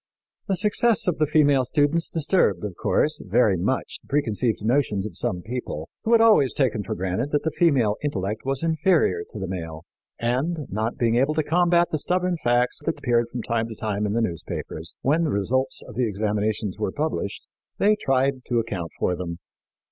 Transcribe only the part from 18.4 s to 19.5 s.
to account for them."